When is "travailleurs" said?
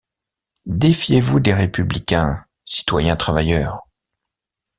3.15-3.83